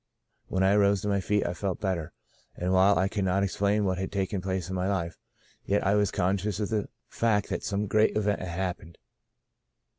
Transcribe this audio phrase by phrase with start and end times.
[0.47, 2.11] When I arose to my feet I felt better,
[2.55, 5.19] and while I could not explain what had taken place in my life,
[5.63, 8.97] yet I was conscious of the fact that some great event had happened.